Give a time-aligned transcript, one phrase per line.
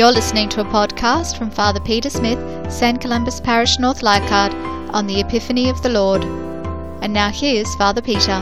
[0.00, 2.38] You're listening to a podcast from Father Peter Smith,
[2.72, 2.98] St.
[3.02, 4.54] Columba's Parish, North Leichhardt,
[4.94, 6.24] on the Epiphany of the Lord.
[7.02, 8.40] And now here's Father Peter.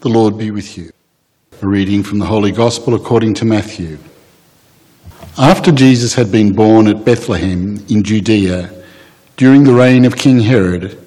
[0.00, 0.90] The Lord be with you.
[1.62, 3.98] A reading from the Holy Gospel according to Matthew.
[5.38, 8.68] After Jesus had been born at Bethlehem in Judea
[9.36, 10.98] during the reign of King Herod,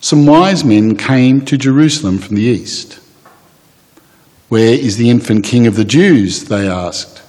[0.00, 2.98] some wise men came to Jerusalem from the east.
[4.48, 6.44] Where is the infant king of the Jews?
[6.44, 7.22] They asked.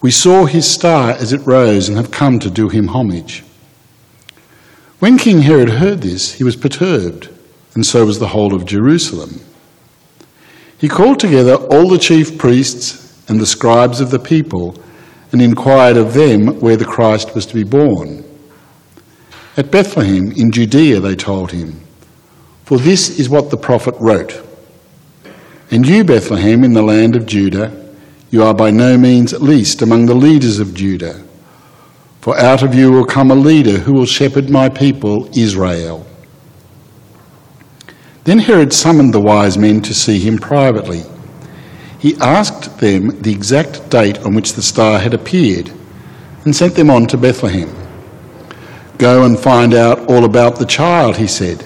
[0.00, 3.44] We saw his star as it rose and have come to do him homage.
[5.00, 7.28] When King Herod heard this, he was perturbed,
[7.74, 9.40] and so was the whole of Jerusalem.
[10.78, 14.80] He called together all the chief priests and the scribes of the people
[15.32, 18.24] and inquired of them where the Christ was to be born.
[19.56, 21.80] At Bethlehem in Judea, they told him,
[22.64, 24.47] for this is what the prophet wrote.
[25.70, 27.72] And you, Bethlehem, in the land of Judah,
[28.30, 31.22] you are by no means least among the leaders of Judah.
[32.20, 36.06] For out of you will come a leader who will shepherd my people, Israel.
[38.24, 41.04] Then Herod summoned the wise men to see him privately.
[41.98, 45.72] He asked them the exact date on which the star had appeared
[46.44, 47.74] and sent them on to Bethlehem.
[48.98, 51.62] Go and find out all about the child, he said.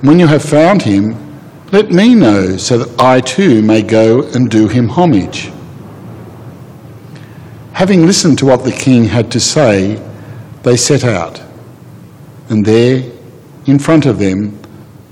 [0.00, 1.25] When you have found him,
[1.72, 5.50] let me know so that I too may go and do him homage.
[7.72, 10.00] Having listened to what the king had to say,
[10.62, 11.42] they set out.
[12.48, 13.02] And there,
[13.66, 14.58] in front of them,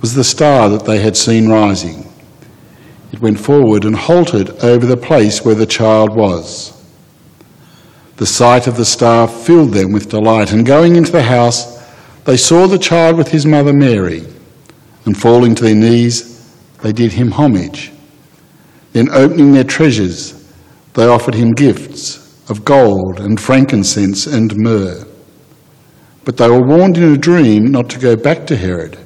[0.01, 2.11] was the star that they had seen rising.
[3.13, 6.73] It went forward and halted over the place where the child was.
[8.17, 11.83] The sight of the star filled them with delight, and going into the house,
[12.25, 14.25] they saw the child with his mother Mary,
[15.05, 16.34] and falling to their knees,
[16.85, 17.91] they did him homage.
[18.93, 20.53] Then, opening their treasures,
[20.93, 25.07] they offered him gifts of gold and frankincense and myrrh.
[26.27, 28.99] But they were warned in a dream not to go back to Herod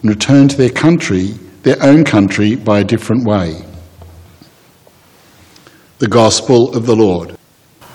[0.00, 1.32] and return to their country,
[1.64, 3.64] their own country, by a different way.
[5.98, 7.36] The Gospel of the Lord.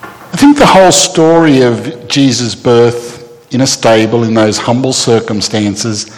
[0.04, 6.14] I think the whole story of Jesus' birth in a stable in those humble circumstances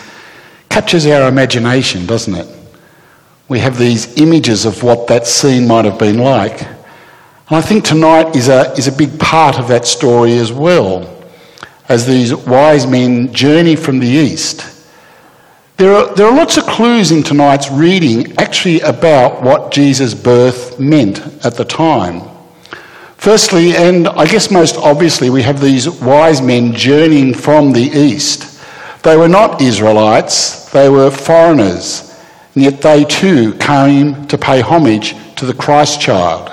[0.70, 2.61] captures our imagination, doesn't it?
[3.52, 6.62] We have these images of what that scene might have been like.
[6.62, 11.22] And I think tonight is a, is a big part of that story as well.
[11.90, 14.88] As these wise men journey from the east,
[15.76, 20.80] there are, there are lots of clues in tonight's reading actually about what Jesus' birth
[20.80, 22.22] meant at the time.
[23.18, 28.64] Firstly, and I guess most obviously, we have these wise men journeying from the east.
[29.04, 32.11] They were not Israelites, they were foreigners
[32.54, 36.52] and yet they too came to pay homage to the Christ child.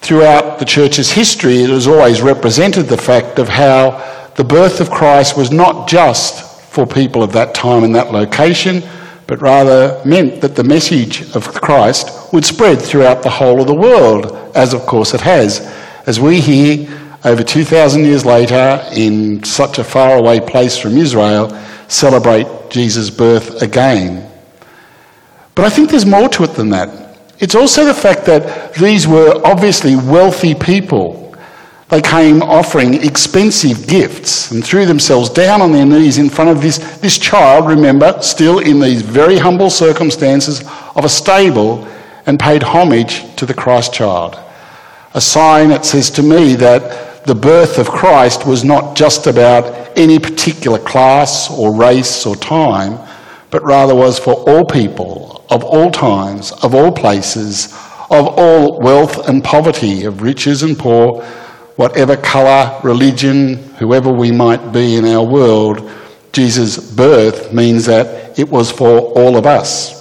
[0.00, 4.90] Throughout the church's history, it has always represented the fact of how the birth of
[4.90, 8.82] Christ was not just for people of that time and that location,
[9.26, 13.74] but rather meant that the message of Christ would spread throughout the whole of the
[13.74, 15.60] world, as of course it has.
[16.06, 16.88] As we hear
[17.24, 21.50] over 2,000 years later in such a faraway place from Israel
[21.88, 24.30] celebrate Jesus' birth again.
[25.56, 27.18] But I think there's more to it than that.
[27.40, 31.34] It's also the fact that these were obviously wealthy people.
[31.88, 36.60] They came offering expensive gifts and threw themselves down on their knees in front of
[36.60, 40.60] this, this child, remember, still in these very humble circumstances
[40.94, 41.88] of a stable,
[42.26, 44.38] and paid homage to the Christ child.
[45.14, 49.96] A sign that says to me that the birth of Christ was not just about
[49.96, 52.98] any particular class or race or time,
[53.50, 57.72] but rather was for all people, of all times, of all places,
[58.10, 61.22] of all wealth and poverty, of riches and poor,
[61.76, 65.90] whatever colour, religion, whoever we might be in our world,
[66.32, 69.96] Jesus' birth means that it was for all of us.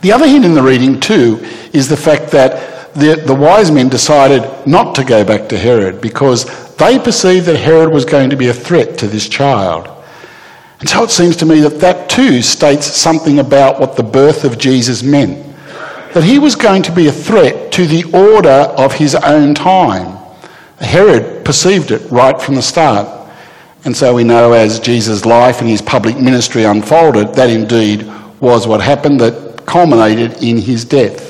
[0.00, 1.38] The other hint in the reading, too,
[1.72, 6.00] is the fact that the, the wise men decided not to go back to Herod
[6.00, 9.88] because they perceived that Herod was going to be a threat to this child.
[10.80, 14.44] And so it seems to me that that too states something about what the birth
[14.44, 15.46] of Jesus meant.
[16.14, 20.16] That he was going to be a threat to the order of his own time.
[20.78, 23.06] Herod perceived it right from the start.
[23.84, 28.10] And so we know as Jesus' life and his public ministry unfolded, that indeed
[28.40, 31.28] was what happened that culminated in his death.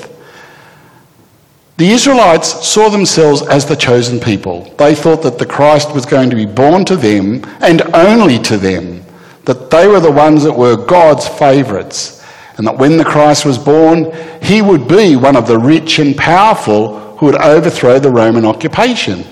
[1.77, 4.73] The Israelites saw themselves as the chosen people.
[4.77, 8.57] They thought that the Christ was going to be born to them and only to
[8.57, 9.00] them
[9.45, 12.19] that they were the ones that were God's favourites.
[12.57, 14.11] and that when the Christ was born,
[14.41, 19.23] he would be one of the rich and powerful who would overthrow the Roman occupation.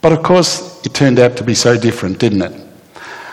[0.00, 2.52] But of course, it turned out to be so different, didn't it?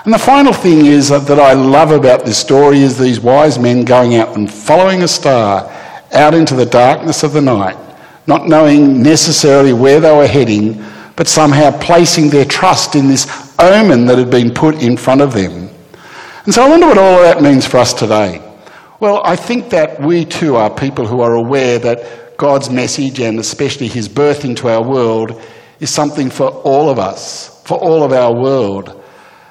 [0.06, 3.86] And the final thing is that I love about this story is these wise men
[3.86, 5.72] going out and following a star
[6.12, 7.78] out into the darkness of the night,
[8.26, 10.84] not knowing necessarily where they were heading,
[11.16, 15.34] but somehow placing their trust in this omen that had been put in front of
[15.34, 15.70] them.
[16.46, 18.42] And so I wonder what all of that means for us today.
[19.00, 23.40] Well, I think that we too are people who are aware that God's message and
[23.40, 25.42] especially his birth into our world
[25.80, 29.02] is something for all of us, for all of our world,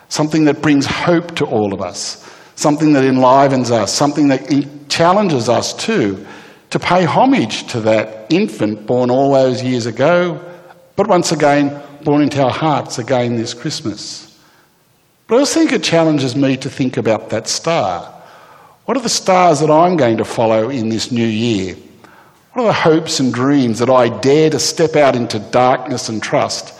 [0.09, 5.49] something that brings hope to all of us, something that enlivens us, something that challenges
[5.49, 6.27] us too
[6.69, 10.43] to pay homage to that infant born all those years ago,
[10.97, 14.31] but once again born into our hearts again this Christmas.
[15.32, 18.02] But I also think it challenges me to think about that star.
[18.84, 21.75] What are the stars that I'm going to follow in this new year?
[22.52, 26.23] What are the hopes and dreams that I dare to step out into darkness and
[26.23, 26.79] trust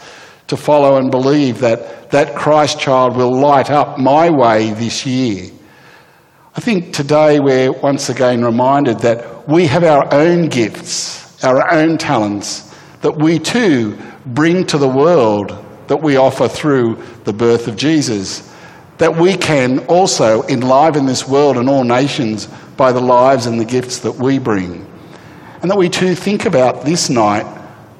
[0.49, 5.49] to follow and believe that that Christ child will light up my way this year?
[6.55, 11.97] I think today we're once again reminded that we have our own gifts, our own
[11.97, 12.71] talents,
[13.01, 13.97] that we too
[14.27, 18.51] bring to the world that we offer through the birth of Jesus.
[18.97, 22.47] That we can also enliven this world and all nations
[22.77, 24.87] by the lives and the gifts that we bring.
[25.61, 27.45] And that we too think about this night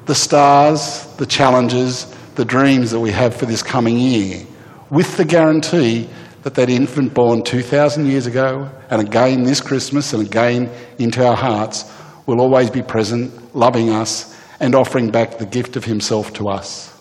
[0.06, 4.46] the stars, the challenges, the dreams that we have for this coming year,
[4.90, 6.08] with the guarantee
[6.42, 11.36] that that infant born 2,000 years ago, and again this Christmas, and again into our
[11.36, 11.90] hearts,
[12.26, 16.93] will always be present, loving us, and offering back the gift of Himself to us.